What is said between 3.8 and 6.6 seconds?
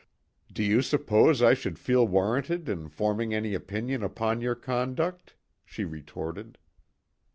upon your conduct?" she retorted.